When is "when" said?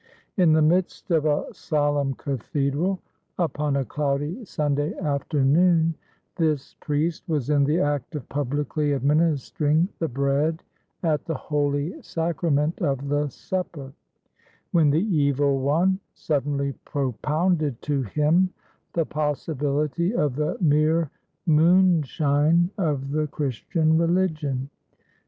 14.71-14.89